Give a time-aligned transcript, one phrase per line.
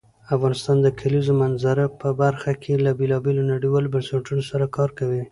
[0.35, 5.21] افغانستان د کلیزو منظره په برخه کې له بېلابېلو نړیوالو بنسټونو سره کار کوي.